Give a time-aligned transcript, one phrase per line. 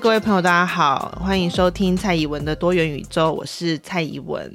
[0.00, 4.54] 各位朋友，大家好，欢迎收听蔡宜文的多元宇宙，我是蔡宜文。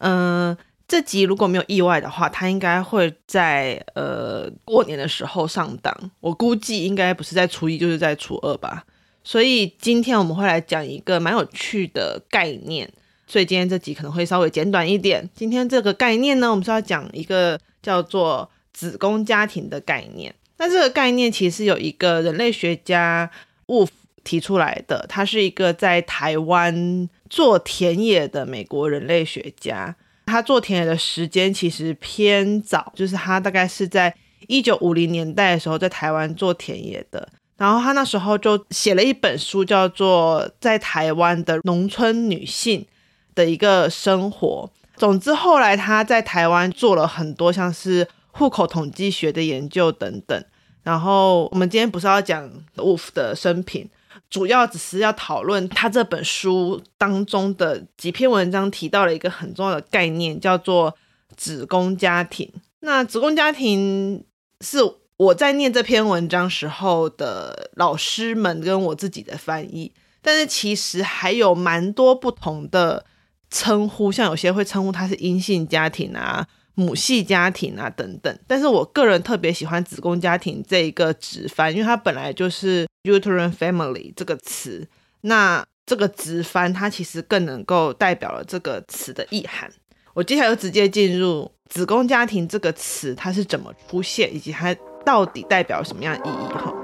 [0.00, 0.54] 嗯、
[0.86, 6.10] 这集如果没有意外的话，它应该会在呃过年的时候上档。
[6.20, 8.84] 我估计应该不是在初一，就是在初二吧。
[9.24, 12.86] 所以今天我们会来讲一个蛮有趣的概念，
[13.26, 15.26] 所以今天这集可能会稍微简短一点。
[15.34, 20.34] 今天这个概念呢，我们是要讲一个叫做子宫家庭的概念。
[20.58, 23.30] 那这个概念其实有一个人类学家
[23.66, 23.88] Wolf
[24.26, 29.94] 提出来的，他是一个在台湾做田野的美国人类学家。
[30.26, 34.12] 他做田野的时间其实偏早，就是他大概是在
[34.48, 37.28] 一九五零年代的时候在台湾做田野的。
[37.56, 42.84] 然后他那时候就写了一本书，叫做《在台湾的农村女性
[43.36, 44.68] 的一个生活》。
[44.98, 50.44] 总之，后来他在台湾做了很多像是户口统计学的研究等等。
[50.82, 53.88] 然后我们今天不是要讲 Wolf 的生平。
[54.28, 60.96] 主要只是要讨论他这本书当中的几篇文章提到了一个很重要的概念，叫做
[61.36, 62.50] 子宫家庭。
[62.80, 64.24] 那子宫家庭
[64.60, 64.78] 是
[65.16, 73.04] 我在念这篇文章时候的老师们跟我自己的翻译，但是其实还有蛮多不同的
[73.50, 76.46] 称呼，像有些会称呼它是阴性家庭啊。
[76.78, 84.86] 母系家庭啊，等等，但是我个人特别喜欢子宫家庭这一个直翻，因为它本来就是 uterine family 这个词，
[85.22, 89.70] 那这个直翻它其实更能够代表了这个词的意涵。
[90.12, 96.74] 我接下来就直接进入子宫家庭这个词，它是怎么出现，以及它到底代表什么样意义哈。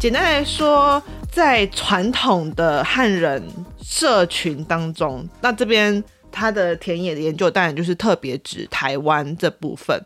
[0.00, 1.00] 简单来说，
[1.30, 3.42] 在传统的汉人
[3.84, 6.02] 社群当中，那这边
[6.32, 10.02] 他的田野的研究当然就是特别指台湾这部分。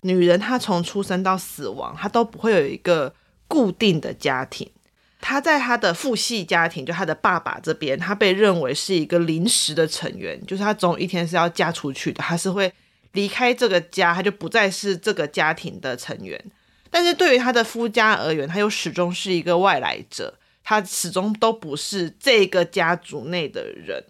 [0.00, 3.14] 女人她从出生到死亡，她都不会有一个
[3.46, 4.66] 固定的家庭。
[5.20, 12.72] 她在她的父系家庭，就她的爸爸这边，她被认为是一个临时的成员，就是她总有一天是要嫁出去的，她是会
[13.12, 16.42] 离开这个家，她就不再是这个家庭的成员。
[16.88, 20.38] 但是对于她的夫家而言，她又始终是一个外来者。
[20.70, 24.04] 他始终都不是这个家族内的人，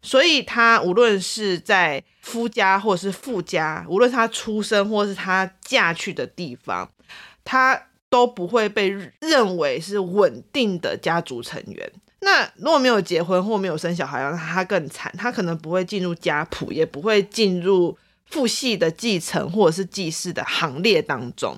[0.00, 6.90] 所以他无论是在夫家或者是富家，无论他出生或是他嫁去的地方，
[7.44, 8.88] 他都不会被
[9.20, 11.92] 认为是稳定的家族成员。
[12.20, 17.94] 那如果没有结婚或没有生小孩，让他更惨，他可能不会进入家谱，也不会进入
[18.30, 21.54] 父系的继承或者是继室的行列当中。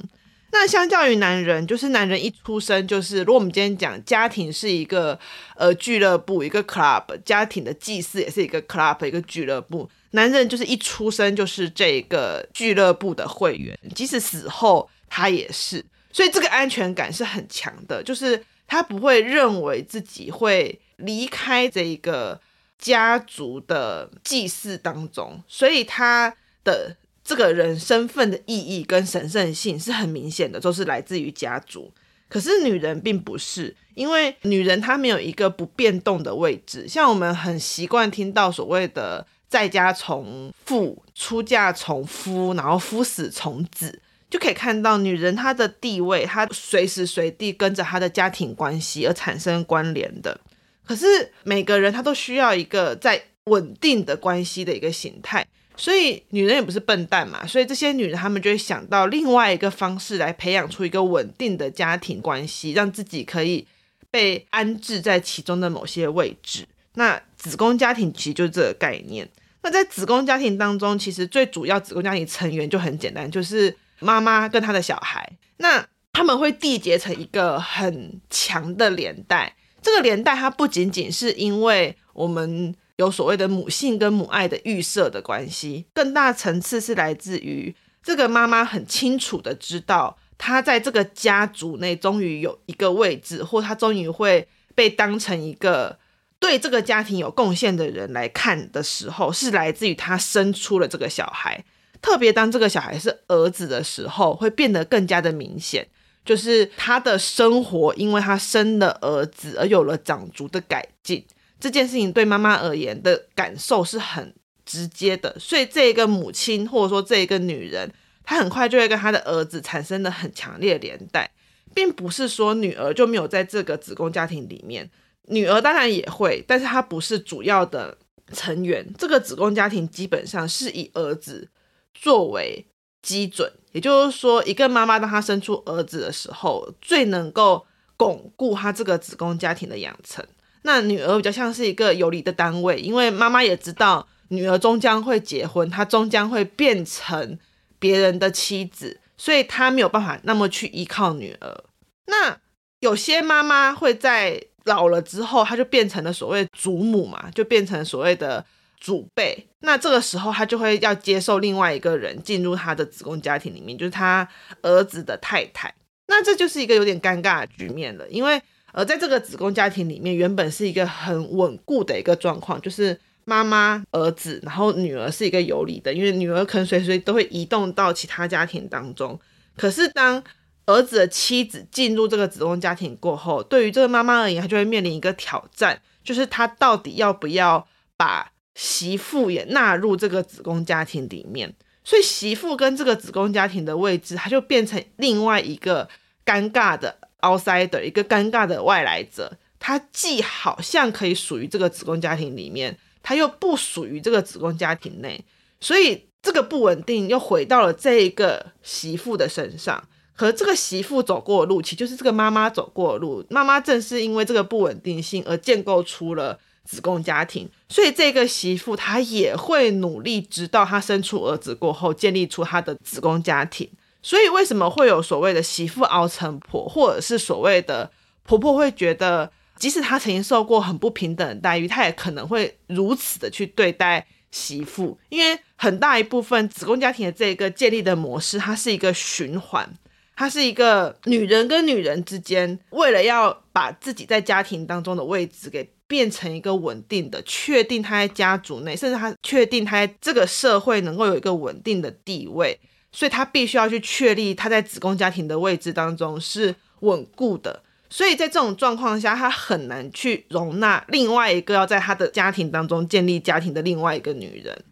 [0.50, 5.18] 那相较于男人，就是男人一出生就是，如果我们今天讲家庭是一个
[5.56, 9.88] 呃俱乐部，一个 club，家庭的祭祀也是一个 club，一个俱乐部。
[10.12, 22.40] 男人就是一出生就是这个俱乐部的会员，即使死后他也是，所以这个安全感是很强的，就是他不会认为自己会离开这个
[22.78, 26.34] 家族的祭祀当中，所以他
[26.64, 26.96] 的。
[27.28, 31.92] 这个人身份的意义跟神圣性是很明显的，都是来自于家族。
[32.26, 36.88] 可是女人并不是，因为女人她没有一个不变动的位置。
[36.88, 44.00] 像我们很习惯听到所谓的“在家从父，出嫁从夫，然后夫死从子”，
[44.30, 50.40] 就可以看到女人她的地位，她随时随地跟着她的家庭关系而产生关联的。
[50.82, 51.06] 可是
[51.44, 55.46] 每个人她都需要一个在稳定的关系的一个形态。
[55.78, 63.64] 所以女人也不是笨蛋嘛，所以这些女人她们就会想到另外一个方式来培养出一个稳定的家庭关系，让自己可以
[64.10, 66.66] 被安置在其中的某些位置。
[66.94, 69.28] 那子宫家庭其实就是这个概念。
[69.62, 75.30] 那在子宫家庭当中，其实最主要子宫家庭成员就很简单，就是妈妈跟她的小孩。
[75.58, 79.54] 那他们会缔结成一个很强的连带。
[79.80, 82.74] 这个连带它不仅仅是因为我们。
[82.98, 95.96] 有所谓的母性跟母爱的预设的关系，更大层次是来自于这个妈妈很清楚的知道，她在这个家族内终于有一个位置，或她终于会被当成一个
[96.40, 101.64] 对这个家庭有贡献的人来看的时候，是来自于她生出了这个小孩。
[102.02, 105.86] 特别当这个小孩是儿子的时候，会变得更加的明显。
[106.24, 111.24] 就是他的生活，因为他生了儿子而有了长足的改进。
[111.60, 114.34] 这件事情对妈妈而言的感受是很
[114.64, 117.90] 直接的，所以这一个母亲或者说这一个女人，
[118.22, 121.30] 她很快就会跟她的儿子产生了很强烈的连带，
[121.74, 124.90] 并不是说女儿就没有在这个子宫家庭里面，
[125.28, 127.96] 女儿当然也会，但是她不是主要的
[128.32, 128.86] 成员。
[128.96, 131.48] 这个子宫家庭基本上是以儿子
[131.94, 132.66] 作为
[133.02, 137.66] 基准，也就是说，一个妈妈当她生出儿子的时候，最能够
[137.96, 140.24] 巩固她这个子宫家庭的养成。
[140.62, 147.38] 那女儿比较像是一个有理的单位，因为妈妈也知道女儿终将会结婚，她终将会变成
[147.78, 151.64] 别人的妻子，所以她没有办法那么去依靠女儿。
[152.06, 152.38] 那
[152.80, 158.44] 有些妈妈会在老了之后，她就变成了所谓祖母嘛，就变成所谓的。
[158.80, 164.28] 祖辈，那这个时候她就会要接受另外一个人进入她的子宫家庭里面，就是她
[164.62, 165.74] 儿子的太太。
[166.06, 168.40] 那这就是一个有点尴尬的局面了，因为
[168.72, 179.18] 而，在这个子宫家庭里面，原本是一个很稳固的一个状况，就是妈妈、儿子，然后女儿是一个游离的，因为女儿可能随时都会移动到其他家庭当中。
[179.56, 180.22] 可是当
[180.66, 187.66] 儿子的妻子进入这个子宫家庭过后，对于这个妈妈而言，她就会面临一个挑战，就是她到底要不要
[187.96, 191.54] 把媳妇也纳入这个子宫家庭里面，
[191.84, 195.88] 所以媳妇跟这个子宫家庭的位置，它就变成另外一个
[196.24, 199.36] 尴尬的 outsider，一个尴尬的外来者。
[199.58, 205.24] 他既好像可以属于这个子宫家庭里面，他又不属于这个子宫家庭内，
[205.60, 209.82] 所以这个不稳定又回到了这一个媳妇的身上。
[210.14, 213.24] 可这个媳妇走过的路，其实就是这个妈妈走过的路。
[213.30, 216.38] 妈妈正是因为这个不稳定性而建构出了。
[216.64, 223.66] 子宫家庭，所以这个媳妇她也会努力，直到她生出儿子过后，建立出她的子宫家庭。
[224.02, 227.90] 所以为什么会有所谓的媳妇熬成婆，或者是所谓的
[228.22, 234.98] 婆婆会觉得，即使她曾经受过很不平等的待遇，她也可能会如此的去对待媳妇？
[235.08, 239.68] 因为很大一部分子宫家庭的这个建立的模式，它是一个循环，
[240.16, 245.70] 它是一个女人跟女人之间，为了要把自己在家庭当中的位置给。
[245.88, 252.60] 变成一个稳定的，确定她在家族内，甚至她确定她在这个社会能够有一个稳定的地位，
[252.92, 257.62] 所以他必须要去确立他在子宫家庭的位置当中是稳固的。
[257.90, 264.64] 所以在这种状况下，他很难去容纳另外一个要在他的家庭当中建立家庭的另外一个女人。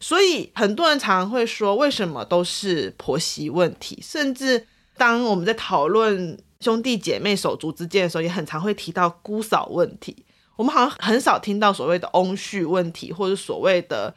[0.00, 3.98] 所以很多人常常会说，为什么都是婆媳问题？
[4.02, 4.66] 甚至
[4.96, 10.24] 当我们在讨论兄弟姐妹手足之间的时候，也很常会提到姑嫂问题。
[10.56, 14.12] 我们好像很少听到所谓的翁婿问题，或者所谓的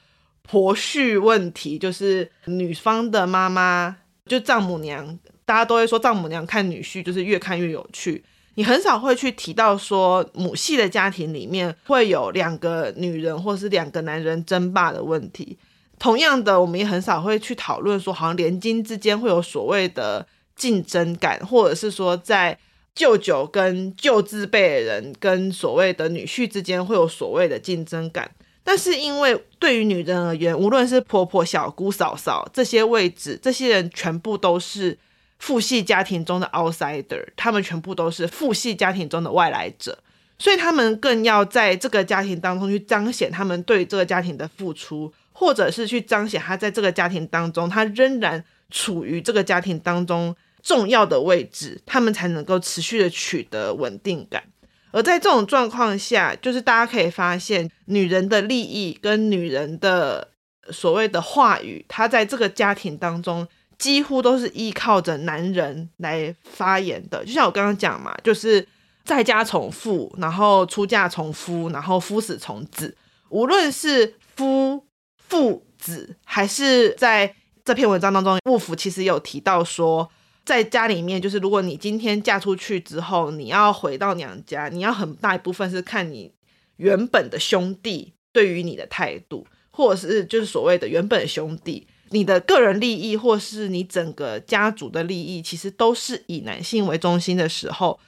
[0.49, 8.23] 婆婿问题，就是女方的妈妈，就丈母娘，大家都会说丈母娘看女婿就是越看越有趣。
[8.55, 15.57] 你很少会去提到说母系的家庭里面会有两个女人或是两个男人争霸的问题。
[15.99, 20.25] 同样的，我们也很少会去讨论说，好像连经之间会有所谓的
[20.55, 22.57] 竞争感，或者是说在。
[22.95, 28.29] 舅舅跟舅字辈人跟所谓的女婿之间会有所谓的竞争感，
[28.69, 34.95] 但是因为对于女人而言，无论是婆婆、小姑、嫂嫂这些位置，这些人全部都是
[35.39, 39.97] 父系家庭中的 outsider，他们全部都是父系家庭中的外来者，
[40.37, 50.35] 所以他们更要在这个家庭当中去彰显他们对这个家庭的付出，或者是去彰显他在这个家庭当中，他仍然处于这个家庭当中。
[50.61, 54.43] 重要的位置，他们才能够持续的取得稳定感。
[54.91, 60.27] 而在这种状况下，就是大家可以发现，女人的利益跟女人的
[60.71, 67.23] 所谓的话语，她在这个家庭当中几乎都是依靠着男人来发言的。
[67.23, 68.67] 就像我刚刚讲嘛，就是
[69.03, 72.97] 在家从父，然后出嫁从夫，然后夫死从子。
[73.29, 74.83] 无论是夫、
[75.27, 80.09] 父、子，还是在这篇文章当中，陆甫其实有提到说。
[80.49, 86.31] 在家里面，就是如果你今天嫁出去之后，你要回到娘家，你要很大一部分是看你
[86.77, 97.99] 原本的兄弟对于你的态度，或者是就是所谓的原本的兄弟，你的个人利益，或是你整个家族的利益，其实都是以男性为中心的时候，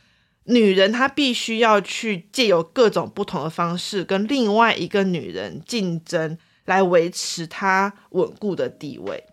[0.46, 9.24] 女人她必须要去借由各种不同的方式跟另外一个女人竞争，来维持她稳固的地位。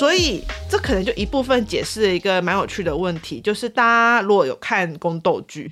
[0.00, 5.70] 所以，这可能就一部分解释了一个蛮有趣的问题，就是大家如果有看宫斗剧，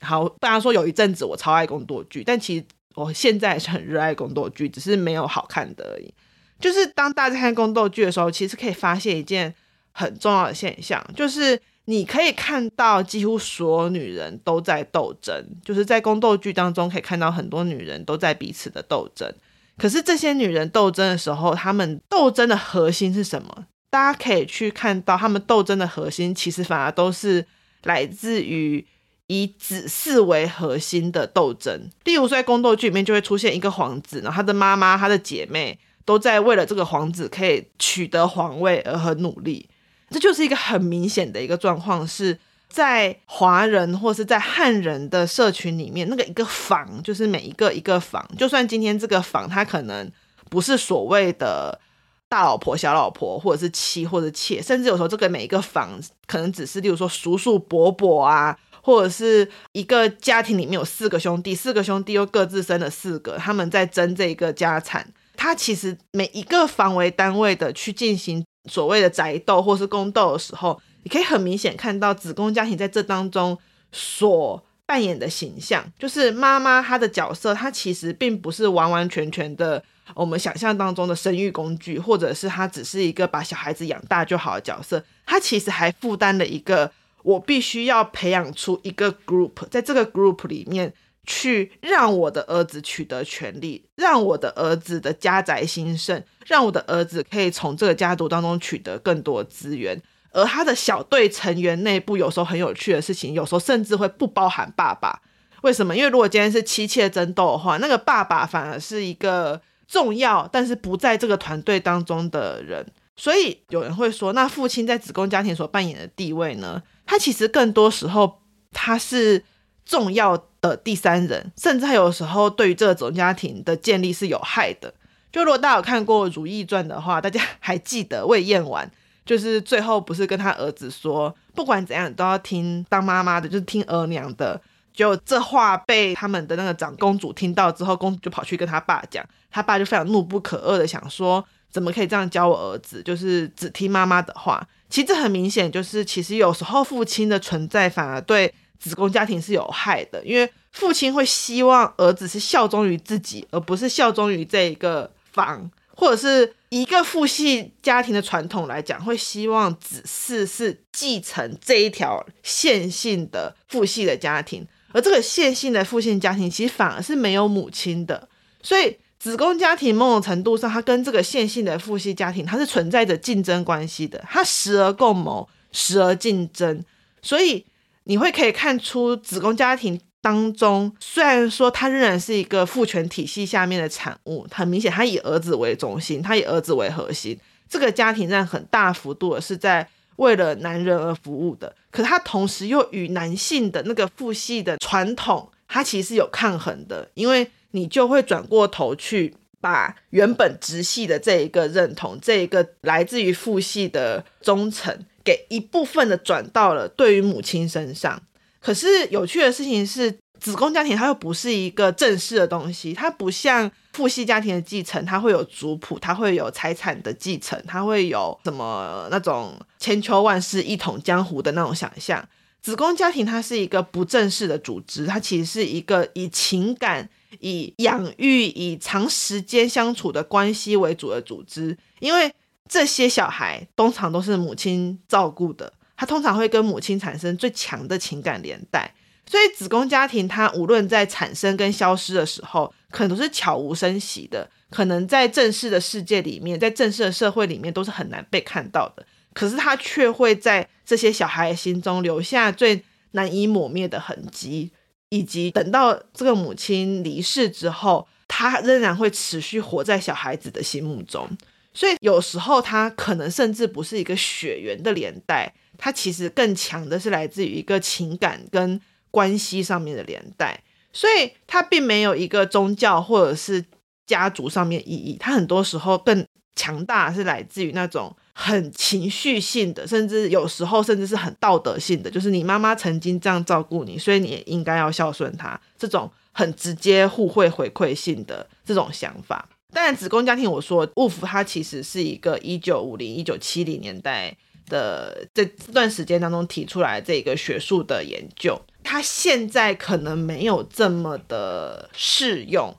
[0.00, 2.64] 好，大家说有一阵子我超爱宫斗剧，但其实
[2.96, 6.12] 我现在是很热爱宫斗剧，只是没有好看的而已。
[6.58, 9.54] 就是当大家看宫斗剧的时候，其实可以发现一件
[9.92, 15.32] 很重要的现象，就是你可以看到几乎所有女人都在斗争，
[15.64, 19.32] 就是在宫斗剧当中可以看到很多女人都在彼此的斗争。
[19.78, 23.66] 可是这些女人斗争的时候，她们斗争的核心是什么？
[23.88, 27.46] 大家可以去看到，她们斗争的核心其实反而都是
[27.84, 28.84] 来自于
[29.28, 31.88] 以子嗣为核心的斗争。
[32.04, 39.68] 例如说，在宫斗剧里面就会出现一个皇子，然后他的妈妈、他的姐妹都在为了这个皇子可以取得皇位而很努力。
[40.10, 42.38] 这就是一个很明显的一个状况是。
[42.68, 50.08] 在华人或是在汉人的社群里面，那个一个房就是每一个一个房，就算今天这个房它可能
[50.50, 51.80] 不是所谓的
[52.28, 65.10] 大老婆、小老婆，或者是妻或者妾，甚至有时候这个每一个房可能只是，例如说叔叔伯伯啊，或者是一个家庭里面有四个兄弟，四个兄弟又各自生了四个，他们在争这一个家产。
[65.36, 70.78] 他其实每一个房为单位的去进行所谓的宅斗或是宫斗的时候。
[71.02, 73.58] 你可以很明显看到子宫家庭在这当中
[73.92, 79.82] 所扮演的形象，就是妈妈她的角色，她其实并不是完完全全的
[80.14, 86.90] 我们想象当中的生育工具，或者是她只是一个把小孩子养大就好的角色，她其实还负担了一个
[87.22, 90.94] 我必须要培养出一个 group，在这个 group 里面
[91.26, 100.00] 去让我的儿子取得权利，让我的儿子的家宅兴盛，让我的儿子可以从这个家族当中取得更多资源。
[100.38, 105.20] 而他的小队成员内部有时候很有趣的事情，有时候甚至会不包含爸爸。
[105.62, 105.96] 为什么？
[105.96, 112.86] 因为如果今天是妻妾争斗的话，那个爸爸反而是一个重要但是不在这个团队当中的人。
[113.16, 116.80] 所以有人会说，那父亲在子宫家庭所扮演的地位呢？
[117.04, 118.40] 他其实更多时候
[118.72, 119.42] 他是
[119.84, 124.94] 重要的第三人，甚至他有时候对于这个子宫家庭的建立是有害的。
[125.32, 128.88] 就如果大家有看过《如懿传》的话，大家还记得魏嬿婉。
[129.28, 134.58] 就是最后不是跟他儿子说，不管怎样都要听当妈妈的，就是听额娘的。
[134.94, 144.66] 就这话被他们的那个长公主听到之后，公主就跑去跟他爸讲，他爸就非常怒不可遏的想说，怎么可以这样教我儿子，就是只听妈妈的话。
[144.88, 156.54] 其实这很明显，就是其实有时候父亲的存在反而对子宫家庭是有害的，因为父亲会希望儿子是效忠于自己，而不是效忠于这一个房，或者是。
[156.70, 168.28] 一个父系家庭的传统来讲，会希望子嗣是继承这一条线性的父系的家庭，而这个线性的父系家庭其实反而是没有母亲的，
[168.62, 176.84] 所以子宫家庭某种程度上，它跟这个线性的父系家庭，它是存在着竞争关系的，它时而共谋，时而竞争，
[177.22, 177.64] 所以
[178.04, 179.98] 你会可以看出子宫家庭。
[180.28, 191.74] 当中虽然说他仍然是一个父权体系下面的产物，很明显他以儿子为中心，他以儿子为核心，这个家庭上很大幅度的是在为了男人而服务的。
[191.90, 204.94] 可他同时又与男性的那个父系的传统，他其实是有抗衡的，因为你就会转过头去把原本直系的这一个认同，这一个来自于父系的忠诚，
[205.24, 208.20] 给一部分的转到了对于母亲身上。
[208.60, 222.26] 可是有趣的事情是，子宫家庭它又不是一个正式的东西，它不像父系家庭的继承，它会有族谱，它会有财产的继承，它会有什么那种千秋万世一统江湖的那种想象。
[222.60, 232.32] 子宫家庭它是一个不正式的组织，它其实是一个以情感、以养育、以长时间相处的关系为主的组织，因为
[232.68, 235.72] 这些小孩通常都是母亲照顾的。
[235.98, 238.94] 他通常会跟母亲产生最强的情感连带，
[239.26, 249.04] 所以子宫家庭它无论在产生跟消失的时候，可能都是悄无声息的，可能在正式的世界里面，在正式的社会里面都是很难被看到的。
[249.34, 254.70] 可是他却会在这些小孩心中留下最难以抹灭的痕迹，
[255.08, 261.28] 以及等到这个母亲离世之后，他仍然会持续活在小孩子的心目中。
[261.74, 265.52] 所以有时候他可能甚至不是一个血缘的连带。
[265.78, 268.78] 它其实更强的是来自于一个情感跟
[269.10, 273.64] 关系上面的连带，所以它并没有一个宗教或者是
[274.04, 275.16] 家族上面意义。
[275.18, 285.58] 它很多时候更强大是来自于那种很情绪性的，甚至有时候甚至是很道德性的，就是你妈妈曾经这样照顾你，所以你也应该要孝顺她。
[285.78, 289.48] 这种很直接互惠回馈性的这种想法。
[289.72, 294.36] 当然，子宫家庭，我说雾府它其实是一个一九五零一九七零年代。
[294.68, 302.74] 的这这段时间当中提出来这个学术的研究，它现在可能没有这么的适用，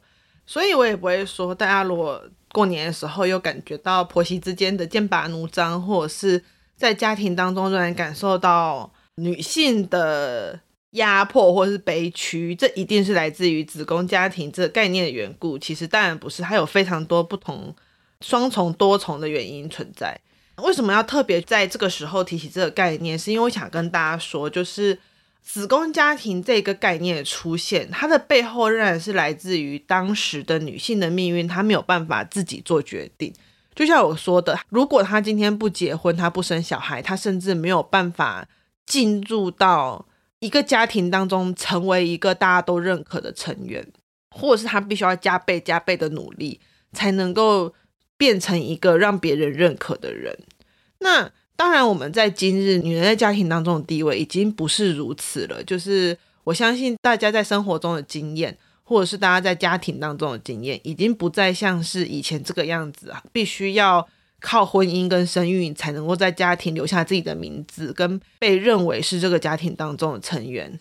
[0.46, 6.44] 所以我也不会说大家如果过年的时候又感觉到婆媳之间的剑拔弩张，或者是
[6.76, 10.60] 在家庭当中仍然感受到女性的
[10.92, 15.60] 压迫或是悲屈，这一定是来自于子宫家庭这个概念的缘故。
[15.60, 17.76] 其实当然不是，它有非常多不同、
[18.22, 20.20] 双重、多重的原因存在。
[20.62, 23.18] 为什么要特别在这个时候提起这个概念？
[23.18, 24.98] 是因为我想跟大家说，就是
[25.42, 33.34] 子宫家庭这个概念的出现，它的背后仍然是来自于当时的女性的命运，她没有办法自己做决定。
[33.76, 38.48] 就像我说的，如果她今天不结婚，她不生小孩，她甚至没有办法
[38.86, 40.06] 进入到
[40.40, 43.88] 一个家庭当中，成为一个大家都认可的成员，
[44.32, 46.60] 或者是她必须要加倍加倍的努力，
[46.94, 47.74] 才能够。
[48.20, 50.38] 变成一个让别人认可的人，
[50.98, 55.64] 那当然，我们在今日女人在家庭当中的地位已经不是如此了。
[55.64, 64.06] 就是我相信大家在生活中的经验，或者是大家在家庭当中的经验，已经不再像是以前这个样子啊，必须要
[64.42, 70.78] 靠婚姻跟生育才能够在家庭留下自己的名字，跟被认为是这个家庭当中的成员。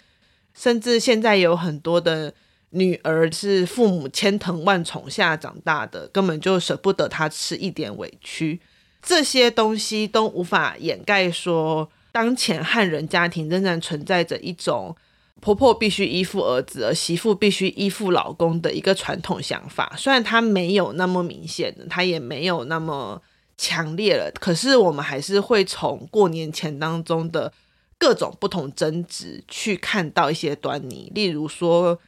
[0.54, 2.34] 甚至现在有很多的。
[2.70, 8.60] 女儿是父母千疼万宠下长大的，根本就舍不得她吃一点委屈。
[9.00, 14.94] 这些东西都无法掩盖说，当前汉人家庭仍然存在着一种
[15.40, 19.94] 婆婆必须依附儿子，而媳妇必须依附老公的一个传统想法。
[19.96, 23.22] 虽然它没有那么明显的，它也没有那么
[23.56, 27.50] 强烈了，可是我们还是会从过年前当中的
[27.96, 31.98] 各种不同争执去看到一些端倪，例如说。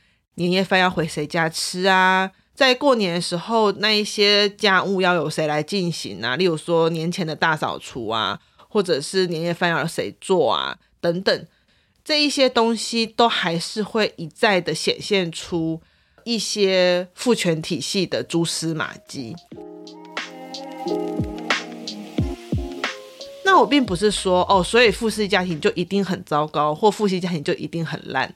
[0.41, 2.31] 年夜饭要回谁家吃啊？
[2.55, 6.35] 在过年的时候，那一些家务要由谁来进行啊？
[6.35, 10.79] 例如说年前的大扫除啊，或者是年夜饭要谁做啊？
[10.99, 11.47] 等等，
[12.03, 15.83] 这一些东西都还是会一再的显现出
[16.25, 19.37] 一些父权体系的蛛丝马迹。
[23.45, 28.35] 那我并不是说哦，所以父系家庭就一定很糟糕，或父系家庭就一定很烂。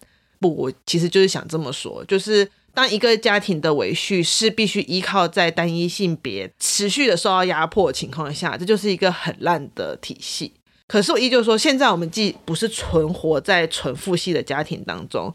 [0.48, 10.52] 我其实就是想这么说，就是当一个家庭的维续是必须依靠在单一性别持续的受到压迫的情况下，这就是一个很烂的体系。
[10.86, 15.34] 可是我依旧说，现在我们既不是存活在纯父系的家庭当中，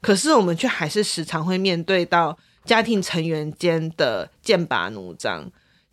[0.00, 5.50] 可是我们却还是时常会面对到家庭成员间的剑拔弩张。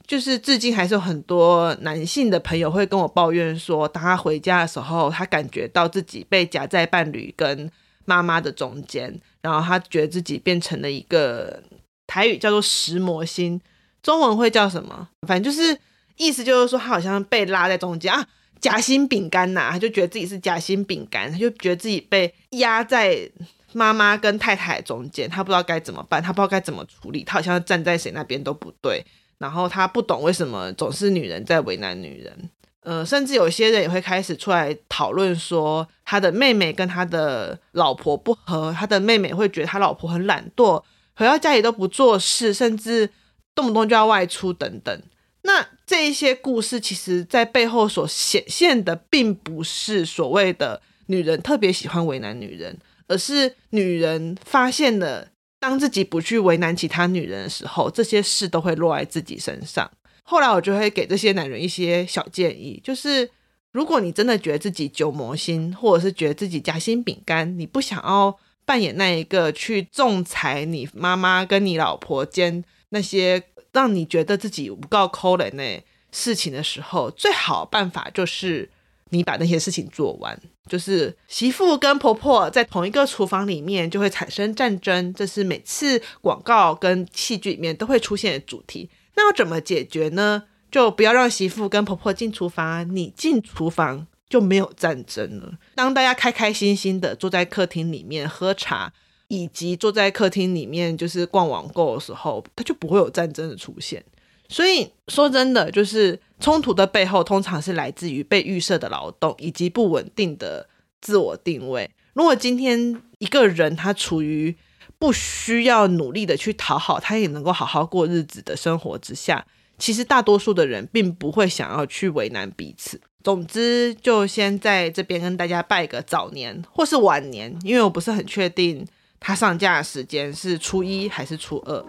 [0.07, 7.71] 就是至今还是有很多男性的朋友会跟我抱怨说，当他回家的时候，他感觉到自己被夹在伴侣跟
[8.05, 11.61] 妈妈的中间，然后他觉得自己变成了一个
[12.07, 13.59] 台语叫做石魔心，
[14.01, 15.07] 中文会叫什么？
[15.27, 15.77] 反正就是
[16.17, 18.27] 意思就是说他好像被拉在中间啊，
[18.59, 23.29] 夹心饼干呐、他就觉得自己是夹心饼干，他就觉得自己被压在
[23.73, 29.05] 妈妈跟太太中间，他不知道该怎么办，他不知道该怎么处理，他好像站在谁那边都不对，
[29.37, 32.49] 然后他不懂为什么总是女人在为难女人。
[32.81, 40.83] 呃，甚至有些人也会开始出来讨论说，他的妹妹跟他的老婆不和，他的妹妹会觉得他老婆很懒惰，
[41.15, 43.09] 回到家里都不做事，甚至
[43.53, 45.01] 动不动就要外出等等。
[45.43, 55.27] 那这一些故事，其实在背后所显现的，并不是所谓的女人特别喜欢为难女人，而是女人发现了，
[55.59, 59.91] 当自己不去为难其他女人的时候，这些事都会落在自己身上。
[60.31, 63.29] 后来我就会给这些男人一些小建议，就是
[63.73, 68.33] 如果你真的觉得自己久磨心，或者是觉得自己夹心饼干，你不想要
[68.65, 75.81] 扮演那一个去仲裁你妈妈跟你老婆间那些让你觉得自己不够抠人的
[76.13, 78.69] 事情的时候，最好办法就是
[79.09, 80.39] 你把那些事情做完。
[80.69, 88.89] 就是媳妇跟婆婆在同一个厨房里面就会产生战争，这是每次广告跟戏剧里面都会出现的主题。
[89.15, 90.43] 那要怎么解决呢？
[90.71, 95.53] 就不要让媳妇跟婆婆进厨房，你进厨房就没有战争了。
[95.75, 98.93] 当大家开开心心的坐在客厅里面喝茶，
[99.27, 104.01] 以及坐在客厅里面就是逛网购的时候，它就不会有战争的出现。
[104.47, 110.69] 所以说真的，就是冲突的背后通常是来自于被预设的劳动以及不稳定的
[111.01, 111.89] 自我定位。
[112.13, 114.55] 如果今天一个人他处于
[115.01, 119.43] 不需要努力的去讨好，他也能够好好过日子的生活之下，
[119.79, 123.01] 其实大多数的人并不会想要去为难彼此。
[123.23, 128.85] 总之，就先在这边跟大家拜个早年或是晚年，因为我不是很确定
[129.19, 131.83] 他上架的时间是初一还是初二。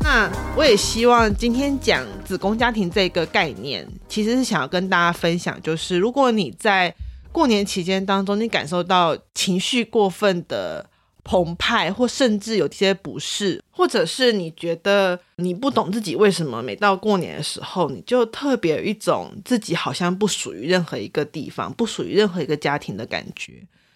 [0.00, 6.94] 那我也希望今天讲子宫家庭这个概念，其实是想要跟大家分享，就是如果你在
[7.32, 10.88] 过年期间当中，你感受到情绪过分的
[11.24, 23.54] 澎湃，或甚至有些不适，或者是你觉得你不懂自己为什么每到过年的时候，你就特别有一种自己好像不属于任何一个地方，不属于任何一个家庭的感觉。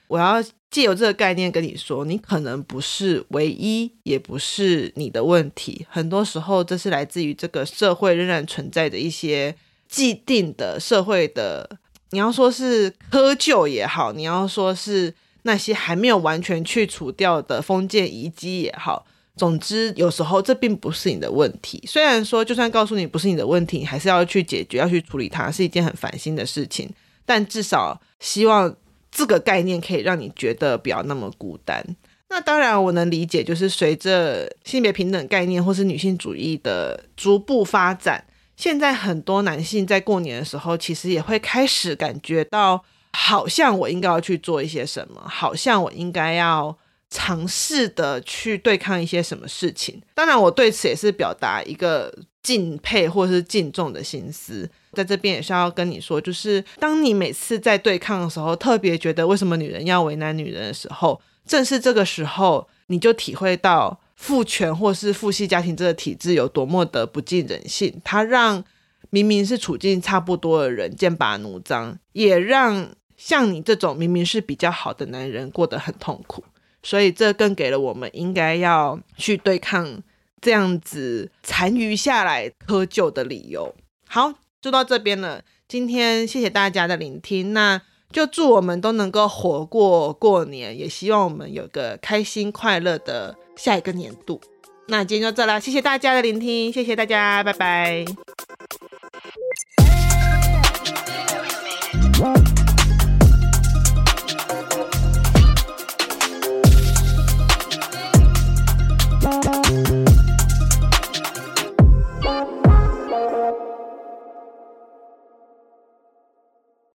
[0.09, 5.85] 我要借由这个概念跟你说，你可能不是唯一，也不是你的问题。
[5.90, 9.53] 很多时候，这是来自于这个社会仍然存在的一些
[9.88, 11.68] 既定的社会的，
[12.17, 19.05] 你要说是窠臼也好，你要说是那些还没有完全去除掉的封建遗迹也好。
[19.37, 21.85] 总之，有时候这并不是你的问题。
[21.87, 26.89] 虽然说，就算告诉你不是你的问题，你还是要去解决，要去处理它，是一件很烦心的事情。
[27.27, 28.75] 但至少希望。
[29.09, 31.83] 这个概念可以让你觉得不要那么孤单。
[32.29, 38.23] 那当然，我能理解，就是随着性别平等概念或是女性主义的逐步发展，
[38.57, 46.77] 现在很多男性在过年的时候，其实也会开始感觉到，好像我应该要去做一些什么，好像我应该要
[47.11, 50.01] 尝试的去对抗一些什么事情。
[50.14, 54.69] 当然，我对此也是表达一个敬佩或是敬重的心思。
[54.92, 68.01] 在这边也是要跟你说，就是当你每次在对抗的时候，特别觉得为什么女人要为难女人的时候，正是这个时候，你就体会到父权或是父系家庭这个体制有多么的不近人性。
[68.03, 68.65] 它让
[69.11, 76.43] 明明是处境差不多的人剑拔弩张，也让像你这种明明是比较好的男人过得很痛苦。
[76.83, 80.03] 所以这更给了我们应该要去对抗
[80.41, 83.75] 这样子残余下来窠臼的理由。
[84.09, 84.35] 好。
[84.59, 94.40] 就到这边了，今天谢谢大家的聆听，那就祝我们都能够活过过年，也希望我们有个开心快乐的下一个年度。
[94.88, 98.05] 那今天就这了，谢谢大家的聆听，谢谢大家，拜拜。